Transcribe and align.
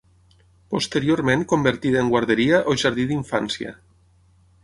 Posteriorment 0.75 1.43
convertida 1.51 2.01
en 2.03 2.09
guarderia 2.15 2.63
o 2.73 2.75
jardí 2.85 3.07
d'infància. 3.11 3.77